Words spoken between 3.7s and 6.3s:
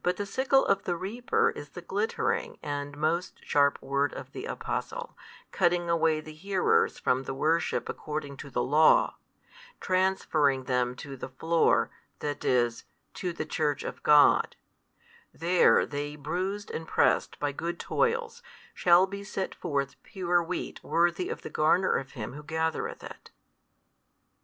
word of the Apostle, cutting away